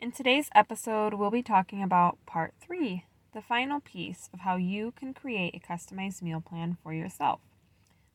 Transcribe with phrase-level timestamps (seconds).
[0.00, 3.04] In today's episode, we'll be talking about part three,
[3.34, 7.40] the final piece of how you can create a customized meal plan for yourself.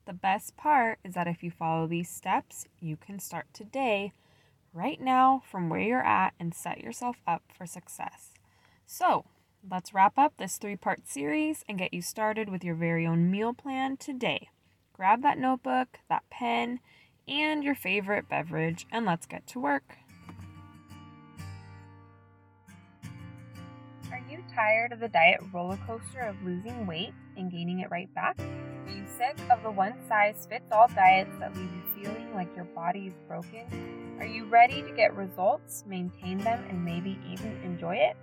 [0.08, 4.14] The best part is that if you follow these steps, you can start today,
[4.74, 8.32] right now, from where you're at, and set yourself up for success.
[8.88, 9.26] So,
[9.70, 13.30] let's wrap up this three part series and get you started with your very own
[13.30, 14.50] meal plan today.
[14.92, 16.80] Grab that notebook, that pen,
[17.28, 19.98] and your favorite beverage, and let's get to work.
[24.56, 28.40] Tired of the diet roller coaster of losing weight and gaining it right back?
[28.40, 32.56] Are you sick of the one size fits all diets that leave you feeling like
[32.56, 34.16] your body is broken?
[34.20, 38.16] Are you ready to get results, maintain them, and maybe even enjoy it?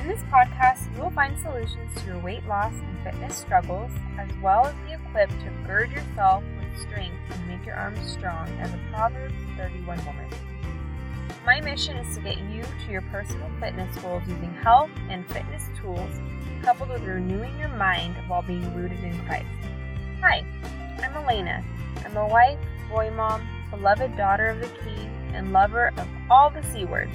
[0.00, 4.30] In this podcast, you will find solutions to your weight loss and fitness struggles, as
[4.42, 8.74] well as be equipped to gird yourself with strength and make your arms strong as
[8.74, 10.55] a Proverbs 31 woman.
[11.46, 15.62] My mission is to get you to your personal fitness goals using health and fitness
[15.80, 16.10] tools
[16.60, 19.46] coupled with renewing your mind while being rooted in Christ.
[20.20, 20.44] Hi,
[20.98, 21.64] I'm Alayna.
[22.04, 22.58] I'm a wife,
[22.90, 27.14] boy mom, beloved daughter of the King, and lover of all the C words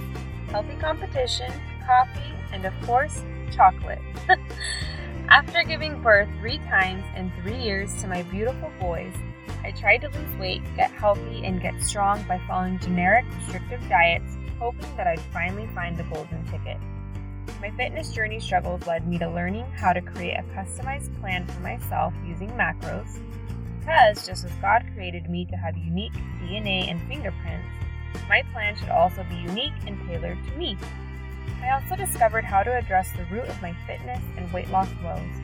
[0.50, 1.52] healthy competition,
[1.86, 4.00] coffee, and of course, chocolate.
[5.30, 9.13] After giving birth three times in three years to my beautiful boys,
[9.64, 14.38] I tried to lose weight, get healthy, and get strong by following generic, restrictive diets,
[14.59, 16.78] hoping that I'd finally find the golden ticket.
[17.59, 21.59] My fitness journey struggles led me to learning how to create a customized plan for
[21.62, 23.19] myself using macros,
[23.80, 27.67] because just as God created me to have unique DNA and fingerprints,
[28.28, 30.78] my plan should also be unique and tailored to me.
[31.62, 35.41] I also discovered how to address the root of my fitness and weight loss woes.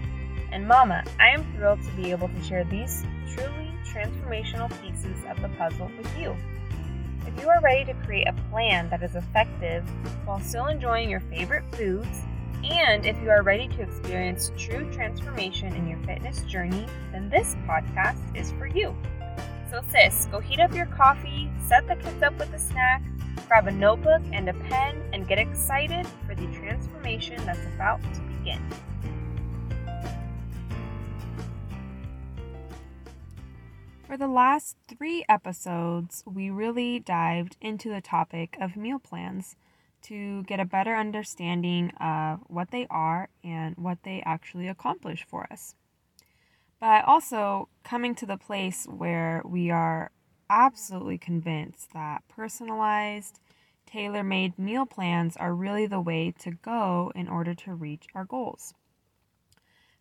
[0.52, 5.42] And Mama, I am thrilled to be able to share these truly transformational pieces of
[5.42, 6.36] the puzzle with you.
[7.26, 9.84] If you are ready to create a plan that is effective
[10.26, 12.24] while still enjoying your favorite foods,
[12.64, 17.56] and if you are ready to experience true transformation in your fitness journey, then this
[17.68, 18.96] podcast is for you.
[19.70, 23.04] So, sis, go heat up your coffee, set the kids up with a snack,
[23.48, 28.22] grab a notebook and a pen, and get excited for the transformation that's about to
[28.22, 28.62] begin.
[34.18, 39.56] For the last three episodes, we really dived into the topic of meal plans
[40.06, 45.46] to get a better understanding of what they are and what they actually accomplish for
[45.54, 45.76] us.
[46.80, 50.10] But also coming to the place where we are
[50.50, 53.40] absolutely convinced that personalized,
[53.86, 58.26] tailor made meal plans are really the way to go in order to reach our
[58.26, 58.74] goals.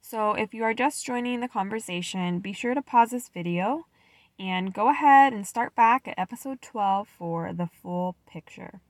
[0.01, 3.85] So, if you are just joining the conversation, be sure to pause this video
[4.39, 8.81] and go ahead and start back at episode 12 for the full picture.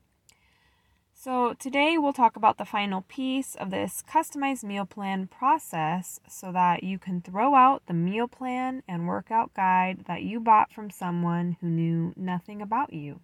[1.13, 6.51] So, today we'll talk about the final piece of this customized meal plan process so
[6.51, 10.91] that you can throw out the meal plan and workout guide that you bought from
[10.91, 13.21] someone who knew nothing about you.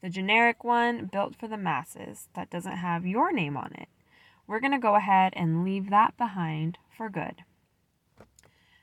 [0.00, 3.88] The generic one built for the masses that doesn't have your name on it.
[4.46, 7.44] We're going to go ahead and leave that behind for good.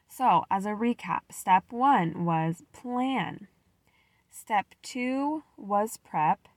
[0.09, 3.47] So, as a recap, step one was plan.
[4.31, 6.47] Step two was prep.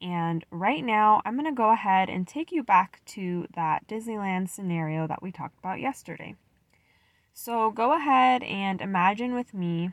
[0.00, 4.48] And right now, I'm going to go ahead and take you back to that Disneyland
[4.48, 6.36] scenario that we talked about yesterday.
[7.34, 9.92] So, go ahead and imagine with me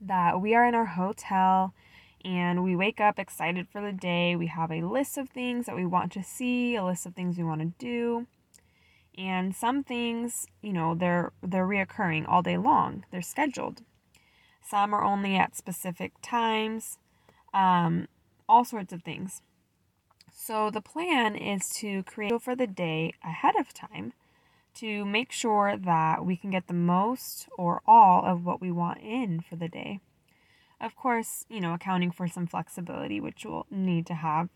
[0.00, 1.74] that we are in our hotel
[2.24, 4.34] and we wake up excited for the day.
[4.34, 7.38] We have a list of things that we want to see, a list of things
[7.38, 8.26] we want to do.
[9.20, 13.04] And some things, you know, they're they're reoccurring all day long.
[13.10, 13.82] They're scheduled.
[14.66, 16.96] Some are only at specific times.
[17.52, 18.08] Um,
[18.48, 19.42] all sorts of things.
[20.32, 24.14] So the plan is to create for the day ahead of time
[24.76, 29.00] to make sure that we can get the most or all of what we want
[29.02, 30.00] in for the day.
[30.80, 34.48] Of course, you know, accounting for some flexibility, which we'll need to have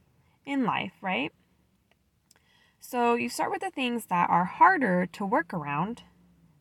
[0.46, 1.32] in life, right?
[2.86, 6.02] So you start with the things that are harder to work around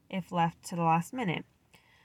[0.09, 1.43] if left to the last minute.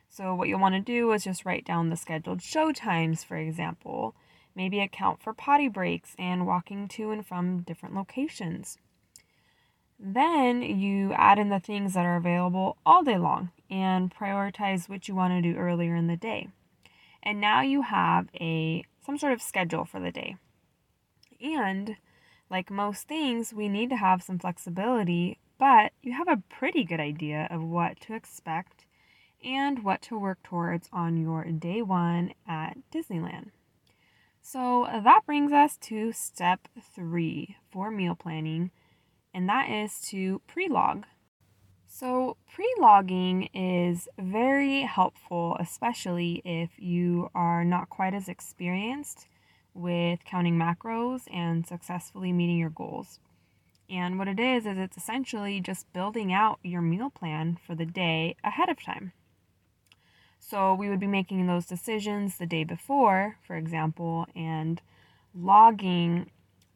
[0.08, 3.36] So what you'll want to do is just write down the scheduled show times, for
[3.36, 4.16] example.
[4.56, 8.76] Maybe account for potty breaks and walking to and from different locations.
[10.00, 15.06] Then you add in the things that are available all day long and prioritize what
[15.06, 16.48] you want to do earlier in the day.
[17.22, 20.34] And now you have a some sort of schedule for the day.
[21.40, 21.96] And
[22.50, 27.00] like most things, we need to have some flexibility, but you have a pretty good
[27.00, 28.86] idea of what to expect
[29.44, 33.50] and what to work towards on your day one at Disneyland.
[34.40, 38.70] So that brings us to step three for meal planning,
[39.34, 41.04] and that is to pre log.
[41.86, 49.26] So, pre logging is very helpful, especially if you are not quite as experienced
[49.78, 53.20] with counting macros and successfully meeting your goals.
[53.88, 57.86] And what it is, is it's essentially just building out your meal plan for the
[57.86, 59.12] day ahead of time.
[60.38, 64.80] So we would be making those decisions the day before, for example, and
[65.34, 66.30] logging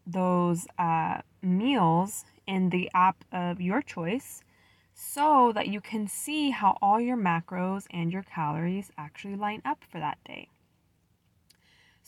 [0.06, 4.43] those uh, meals in the app of your choice
[4.94, 9.84] so that you can see how all your macros and your calories actually line up
[9.90, 10.48] for that day.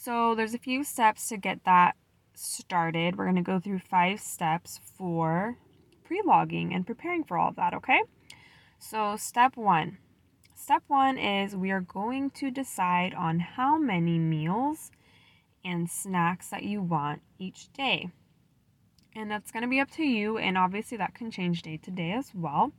[0.04, 1.96] So there's a few steps to get that
[2.34, 3.16] started.
[3.16, 5.56] We're going to go through five steps for
[6.04, 8.02] pre logging and preparing for all of that, okay?
[8.78, 9.96] So, step one
[10.54, 14.90] Step one is we are going to decide on how many meals
[15.64, 18.10] and snacks that you want each day.
[19.16, 21.90] And that's going to be up to you, and obviously that can change day to
[21.90, 22.72] day as well.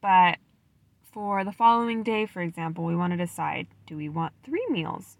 [0.00, 0.38] But
[1.12, 5.18] for the following day, for example, we want to decide do we want three meals?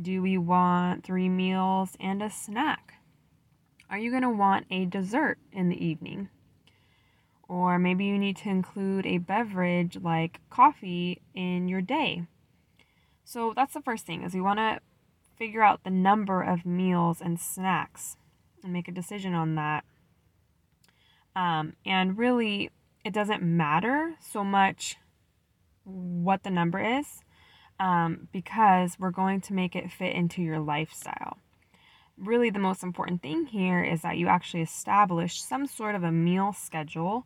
[0.00, 2.94] Do we want three meals and a snack?
[3.90, 6.28] Are you going to want a dessert in the evening?
[7.48, 12.22] Or maybe you need to include a beverage like coffee in your day.
[13.24, 14.80] So that's the first thing is we want to
[15.36, 18.16] figure out the number of meals and snacks
[18.62, 19.84] and make a decision on that.
[21.34, 22.70] Um, and really,
[23.04, 24.96] it doesn't matter so much
[25.84, 27.22] what the number is
[27.80, 31.38] um, because we're going to make it fit into your lifestyle.
[32.18, 36.12] Really, the most important thing here is that you actually establish some sort of a
[36.12, 37.24] meal schedule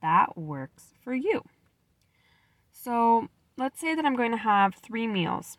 [0.00, 1.42] that works for you.
[2.70, 5.58] So let's say that I'm going to have three meals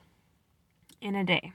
[1.01, 1.51] in a day.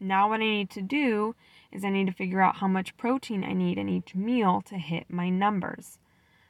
[0.00, 1.36] Now, what I need to do
[1.70, 4.76] is I need to figure out how much protein I need in each meal to
[4.76, 5.98] hit my numbers.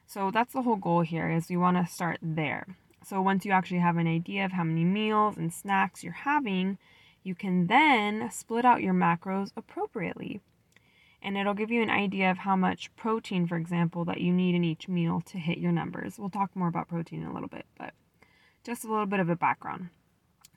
[0.06, 2.78] So that's the whole goal here is you want to start there.
[3.06, 6.78] So once you actually have an idea of how many meals and snacks you're having,
[7.22, 10.40] you can then split out your macros appropriately
[11.24, 14.54] and it'll give you an idea of how much protein, for example, that you need
[14.54, 16.18] in each meal to hit your numbers.
[16.18, 17.94] We'll talk more about protein in a little bit, but
[18.62, 19.88] just a little bit of a background.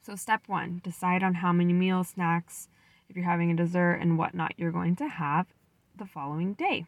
[0.03, 2.67] So, step one decide on how many meals, snacks,
[3.09, 5.47] if you're having a dessert, and whatnot you're going to have
[5.95, 6.85] the following day.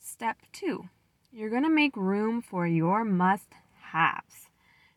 [0.00, 0.88] Step two
[1.32, 3.54] you're going to make room for your must
[3.90, 4.43] haves.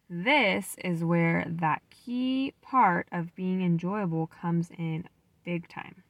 [0.10, 5.10] This is where that key part of being enjoyable comes in
[5.44, 6.04] big time.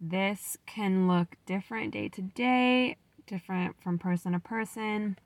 [0.00, 2.96] This can look different day to day,
[3.26, 5.18] different from person to person.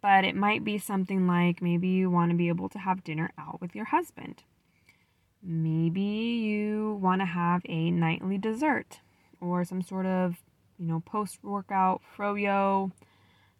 [0.00, 3.30] But it might be something like maybe you want to be able to have dinner
[3.38, 4.44] out with your husband.
[5.42, 9.00] Maybe you want to have a nightly dessert
[9.40, 10.36] or some sort of,
[10.78, 12.92] you know, post workout froyo,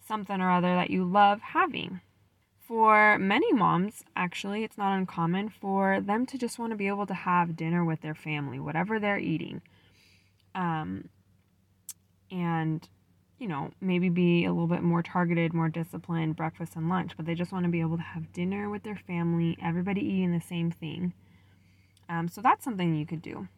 [0.06, 2.00] something or other that you love having.
[2.69, 7.06] For many moms, actually, it's not uncommon for them to just want to be able
[7.06, 9.62] to have dinner with their family, whatever they're eating.
[10.55, 11.09] Um,
[12.31, 12.87] and
[13.38, 17.25] you know maybe be a little bit more targeted more disciplined breakfast and lunch but
[17.25, 20.41] they just want to be able to have dinner with their family everybody eating the
[20.41, 21.14] same thing.
[22.11, 23.49] Um, so that's something you could do.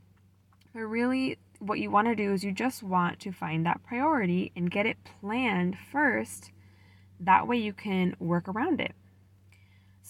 [0.73, 4.53] But really what you want to do is you just want to find that priority
[4.55, 6.53] and get it planned first.
[7.19, 8.95] That way you can work around it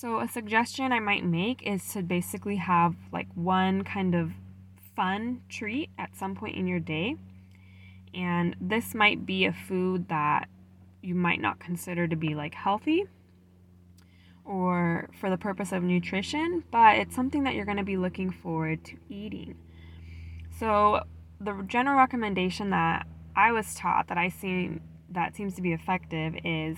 [0.00, 4.32] so a suggestion i might make is to basically have like one kind of
[5.00, 7.16] fun treat at some point in your day.
[8.12, 10.48] And this might be a food that
[11.00, 13.06] you might not consider to be like healthy
[14.44, 18.30] or for the purpose of nutrition, but it's something that you're going to be looking
[18.30, 19.56] forward to eating.
[20.58, 21.04] So,
[21.40, 24.72] the general recommendation that I was taught that I see
[25.12, 26.76] that seems to be effective is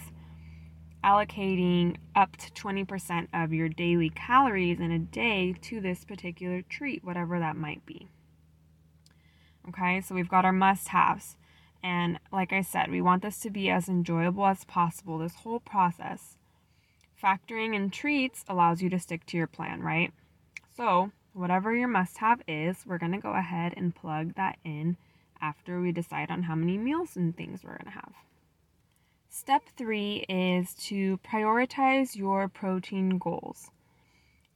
[1.03, 7.05] allocating up to 20% of your daily calories in a day to this particular treat,
[7.05, 8.09] whatever that might be.
[9.69, 11.37] Okay, so we've got our must haves.
[11.83, 15.61] And like I said, we want this to be as enjoyable as possible, this whole
[15.61, 16.37] process.
[17.23, 20.13] Factoring in treats allows you to stick to your plan, right?
[20.77, 24.97] So, whatever your must have is, we're going to go ahead and plug that in
[25.41, 28.15] after we decide on how many meals and things we're going to have.
[29.35, 33.71] Step three is to prioritize your protein goals.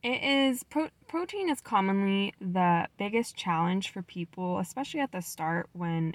[0.03, 5.71] It is pro- protein is commonly the biggest challenge for people, especially at the start
[5.73, 6.15] when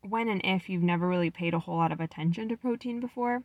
[0.00, 3.42] when and if you've never really paid a whole lot of attention to protein before.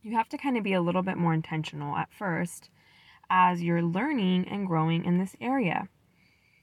[0.00, 2.70] You have to kind of be a little bit more intentional at first
[3.28, 5.88] as you're learning and growing in this area.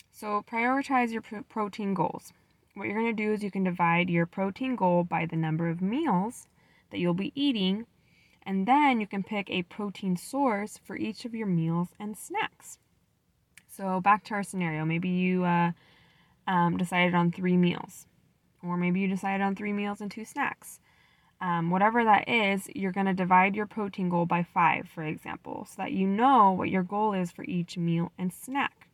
[0.10, 2.32] So, prioritize your protein goals.
[2.76, 5.70] What you're going to do is you can divide your protein goal by the number
[5.70, 6.48] of meals
[6.92, 7.86] that you'll be eating,
[8.44, 12.78] and then you can pick a protein source for each of your meals and snacks.
[13.70, 14.84] So, back to our scenario.
[14.84, 15.72] Maybe you uh,
[16.48, 18.08] um, decided on three meals,
[18.62, 20.82] or maybe you decided on three meals and two snacks.
[21.40, 25.66] Um, whatever that is, you're going to divide your protein goal by five, for example,
[25.70, 28.85] so that you know what your goal is for each meal and snack.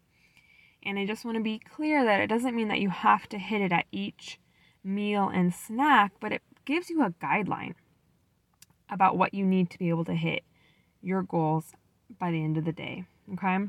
[0.84, 3.38] And I just want to be clear that it doesn't mean that you have to
[3.38, 4.40] hit it at each
[4.84, 7.76] meal and snack, but it gives you a guideline
[8.90, 10.44] about what you need to be able to hit
[11.02, 11.74] your goals
[12.20, 13.06] by the end of the day.
[13.34, 13.60] Okay.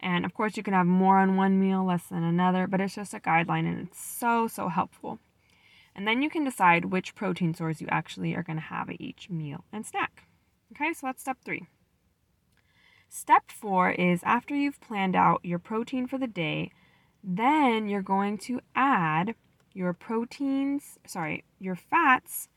[0.00, 2.94] And of course, you can have more on one meal, less than another, but it's
[2.94, 5.18] just a guideline and it's so, so helpful.
[5.94, 9.00] And then you can decide which protein source you actually are going to have at
[9.00, 10.26] each meal and snack.
[10.72, 11.66] Okay, so that's step three.
[13.16, 16.72] Step four is after you've planned out your protein for the day,
[17.22, 19.36] then you're going to add
[19.72, 22.48] your proteins, sorry, your fats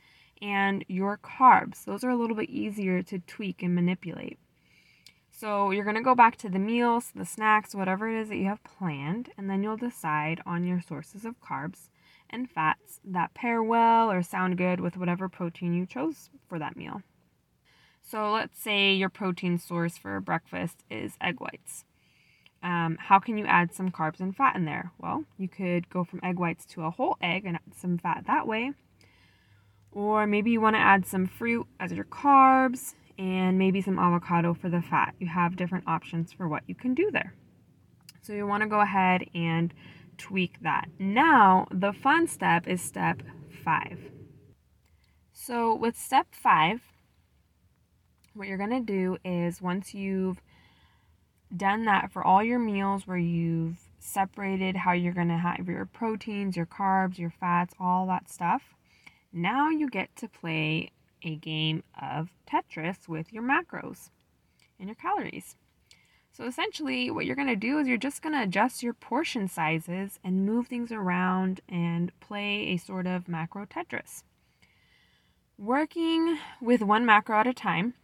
[0.41, 1.85] and your carbs.
[1.85, 4.39] Those are a little bit easier to tweak and manipulate.
[5.29, 8.37] So you're going to go back to the meals, the snacks, whatever it is that
[8.37, 11.89] you have planned, and then you'll decide on your sources of carbs
[12.31, 16.75] and fats that pair well or sound good with whatever protein you chose for that
[16.75, 17.03] meal.
[18.09, 21.83] So let's say your protein source for breakfast is egg whites.
[22.63, 24.93] Um, how can you add some carbs and fat in there?
[24.97, 28.23] Well, you could go from egg whites to a whole egg and add some fat
[28.27, 28.71] that way.
[29.91, 34.53] Or maybe you want to add some fruit as your carbs and maybe some avocado
[34.53, 35.13] for the fat.
[35.19, 37.33] You have different options for what you can do there.
[38.21, 39.73] So you want to go ahead and
[40.17, 40.87] tweak that.
[40.97, 43.21] Now, the fun step is step
[43.65, 43.99] five.
[45.33, 46.81] So, with step five,
[48.37, 50.41] what you're going to do is once you've
[51.55, 55.85] done that for all your meals where you've separated how you're going to have your
[55.85, 58.75] proteins, your carbs, your fats, all that stuff,
[59.33, 60.91] now you get to play
[61.23, 64.09] a game of Tetris with your macros
[64.79, 65.55] and your calories.
[66.31, 69.47] So essentially, what you're going to do is you're just going to adjust your portion
[69.47, 74.23] sizes and move things around and play a sort of macro Tetris.
[75.57, 77.95] Working with one macro at a time,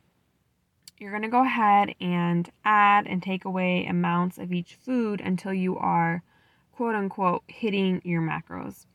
[0.98, 5.54] you're going to go ahead and add and take away amounts of each food until
[5.54, 6.24] you are
[6.72, 8.86] quote unquote hitting your macros.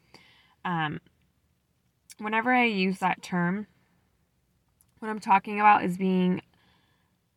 [0.65, 1.01] Um,
[2.19, 3.67] whenever I use that term,
[4.99, 6.43] what I'm talking about is being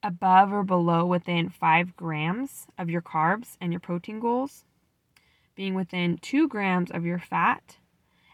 [0.04, 4.66] above or below within five grams of your carbs and your protein goals,
[5.56, 7.78] being within two grams of your fat,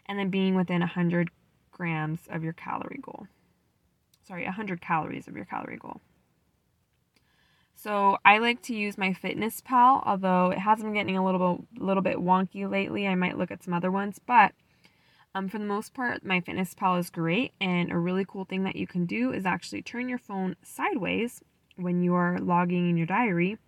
[0.05, 1.29] and then being within 100
[1.71, 3.27] grams of your calorie goal.
[4.25, 6.01] Sorry, 100 calories of your calorie goal.
[7.79, 12.01] So I like to use MyFitnessPal, although it has been getting a little bit, little
[12.01, 13.07] bit wonky lately.
[13.07, 14.53] I might look at some other ones, but
[15.35, 17.53] um, for the most part, MyFitnessPal is great.
[17.61, 21.43] And a really cool thing that you can do is actually turn your phone sideways
[21.75, 23.59] when you are logging in your diary.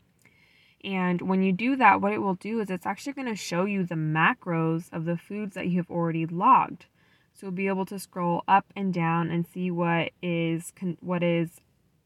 [0.83, 3.65] And when you do that, what it will do is it's actually going to show
[3.65, 6.87] you the macros of the foods that you have already logged.
[7.33, 11.21] So you'll be able to scroll up and down and see what is con- what
[11.21, 11.61] is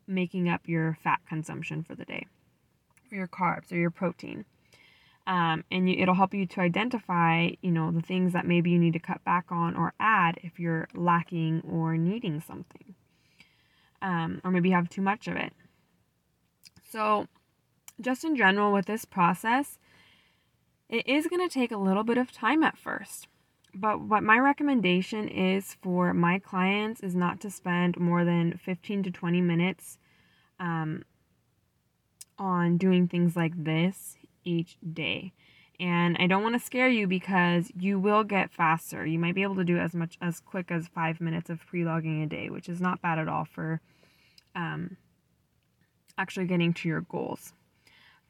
[0.07, 2.25] making up your fat consumption for the day,
[3.11, 4.45] or your carbs, or your protein.
[5.25, 8.79] Um, and you, it'll help you to identify, you know, the things that maybe you
[8.79, 12.95] need to cut back on or add if you're lacking or needing something,
[14.01, 15.53] um, or maybe have too much of it.
[16.91, 17.27] So,
[18.01, 19.79] just in general, with this process,
[20.89, 23.27] it is going to take a little bit of time at first.
[23.75, 29.03] But what my recommendation is for my clients is not to spend more than 15
[29.03, 29.97] to 20 minutes
[30.59, 31.03] um,
[32.37, 35.33] on doing things like this each day.
[35.79, 39.05] And I don't want to scare you because you will get faster.
[39.05, 41.83] You might be able to do as much as quick as five minutes of pre
[41.83, 43.81] logging a day, which is not bad at all for
[44.55, 44.97] um,
[46.17, 47.53] actually getting to your goals.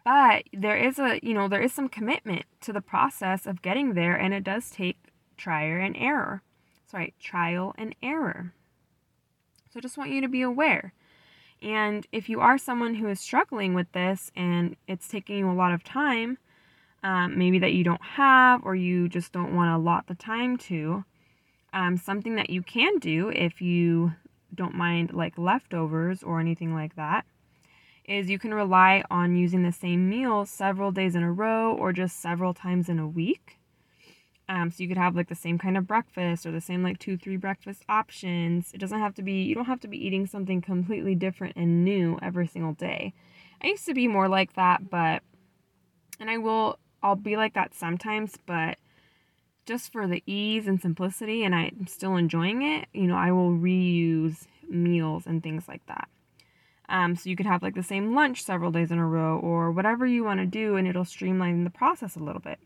[0.05, 3.93] But there is a, you know, there is some commitment to the process of getting
[3.93, 4.97] there, and it does take
[5.38, 6.42] trial and error.
[6.86, 8.54] Sorry, trial and error.
[9.72, 10.94] So I just want you to be aware.
[11.62, 15.54] And if you are someone who is struggling with this and it's taking you a
[15.54, 16.38] lot of time,
[17.04, 20.58] um, maybe that you don't have or you just don't want to allot the time
[20.58, 21.06] to,
[21.74, 24.13] um, something that you can do if you
[24.54, 27.25] don't mind like leftovers or anything like that
[28.06, 31.94] is you can rely on using the same meal several days in a row or
[31.94, 33.58] just several times in a week.
[34.53, 37.00] Um, so you could have like the same kind of breakfast or the same like
[37.00, 38.72] two, three breakfast options.
[38.72, 41.83] It doesn't have to be, you don't have to be eating something completely different and
[41.83, 43.13] new every single day.
[43.63, 45.24] I used to be more like that, but,
[46.19, 48.77] and I will I'll be like that sometimes, but
[49.65, 53.50] just for the ease and simplicity, and I'm still enjoying it, you know, I will
[53.50, 56.07] reuse meals and things like that.
[56.89, 59.72] Um, so you could have like the same lunch several days in a row or
[59.72, 62.60] whatever you want to do, and it'll streamline the process a little bit.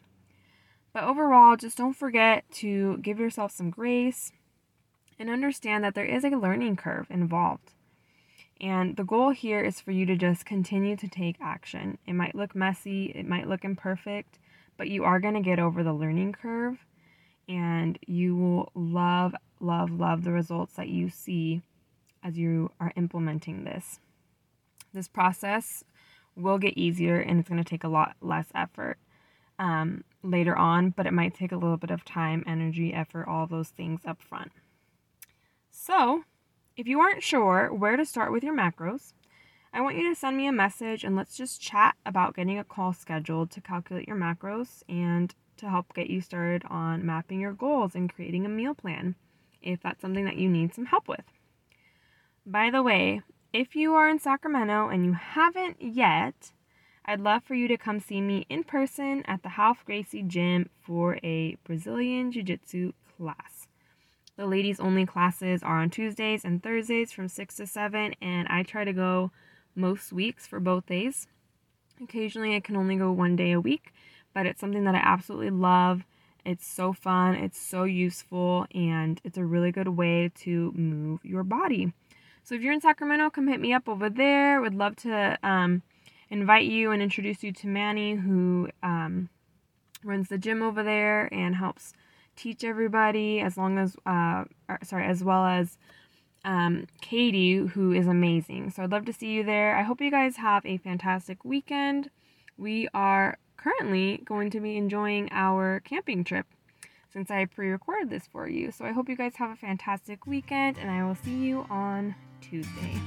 [0.98, 4.32] But overall, just don't forget to give yourself some grace
[5.20, 7.75] and understand that there is a learning curve involved.
[8.60, 12.00] And the goal here is for you to just continue to take action.
[12.08, 14.39] It might look messy, it might look imperfect,
[14.75, 16.84] but you are going to get over the learning curve
[17.48, 21.62] and you will love, love, love the results that you see
[22.24, 24.00] as you are implementing this.
[24.96, 25.84] This process
[26.36, 28.98] will get easier and it's going to take a lot less effort
[29.60, 33.48] um, later on, but it might take a little bit of time, energy, effort, all
[33.48, 34.52] those things up front.
[35.70, 36.24] So,
[36.76, 39.14] if you aren't sure where to start with your macros,
[39.74, 42.64] I want you to send me a message and let's just chat about getting a
[42.64, 47.54] call scheduled to calculate your macros and to help get you started on mapping your
[47.54, 49.16] goals and creating a meal plan
[49.62, 51.26] if that's something that you need some help with.
[52.46, 53.22] By the way,
[53.52, 56.52] if you are in Sacramento and you haven't yet,
[57.10, 60.70] I'd love for you to come see me in person at the Ralph Gracie Gym
[60.82, 63.66] for a Brazilian Jiu Jitsu class.
[64.36, 68.64] The ladies only classes are on Tuesdays and Thursdays from 6 to 7, and I
[68.64, 69.32] try to go
[69.74, 71.28] most weeks for both days.
[72.04, 73.94] Occasionally, I can only go one day a week,
[74.34, 76.04] but it's something that I absolutely love.
[76.44, 81.46] It's so fun, it's so useful, and it's a really good way to move your
[81.46, 81.94] body.
[82.44, 84.60] So if you're in Sacramento, come hit me up over there.
[84.60, 85.84] Would love to um,
[86.29, 89.29] invite you and introduce you to Manny, who um,
[90.03, 91.93] runs the gym over there and helps
[92.36, 93.39] teach everybody.
[93.39, 95.77] As long as, uh, or, sorry, as well as
[96.43, 98.72] um, Katie, who is amazing.
[98.72, 99.75] So I'd love to see you there.
[99.75, 102.10] I hope you guys have a fantastic weekend.
[102.57, 106.46] We are currently going to be enjoying our camping trip
[107.12, 108.72] since I pre recorded this for you.
[108.72, 112.16] So I hope you guys have a fantastic weekend and I will see you on
[112.42, 113.00] Tuesday.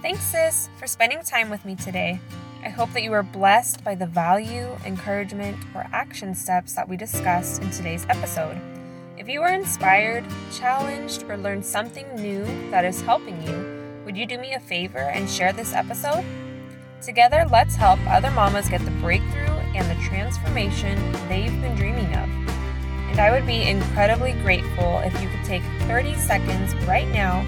[0.00, 2.20] Thanks, sis, for spending time with me today.
[2.64, 6.96] I hope that you are blessed by the value, encouragement, or action steps that we
[6.96, 8.56] discussed in today's episode.
[9.16, 14.24] If you are inspired, challenged, or learned something new that is helping you, would you
[14.24, 16.24] do me a favor and share this episode?
[17.02, 20.96] Together, let's help other mamas get the breakthrough and the transformation
[21.28, 22.28] they've been dreaming of.
[23.10, 27.44] And I would be incredibly grateful if you could take 30 seconds right now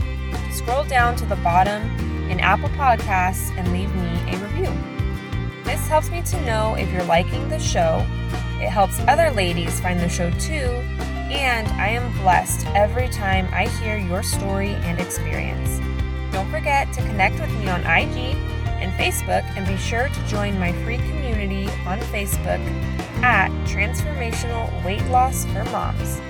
[0.52, 4.72] scroll down to the bottom in Apple Podcasts and leave me a review.
[5.64, 8.06] This helps me to know if you're liking the show.
[8.60, 10.66] It helps other ladies find the show too,
[11.30, 15.80] and I am blessed every time I hear your story and experience.
[16.32, 18.36] Don't forget to connect with me on IG
[18.80, 22.60] and Facebook, and be sure to join my free community on Facebook
[23.22, 26.20] at Transformational Weight Loss for Moms.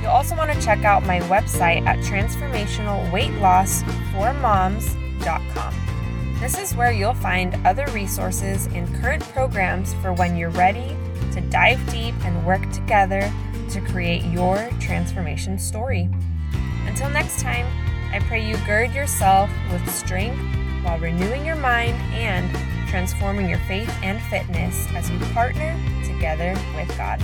[0.00, 1.98] You'll also want to check out my website at
[6.40, 10.96] This is where you'll find other resources and current programs for when you're ready
[11.32, 13.32] to dive deep and work together
[13.70, 16.08] to create your transformation story.
[16.86, 17.66] Until next time,
[18.12, 20.40] I pray you gird yourself with strength
[20.82, 22.48] while renewing your mind and
[22.88, 27.20] transforming your faith and fitness as you partner together with God.